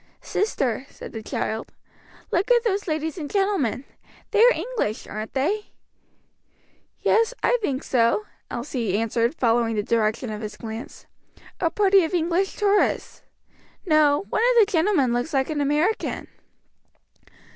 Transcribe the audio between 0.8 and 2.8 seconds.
said the child, "look at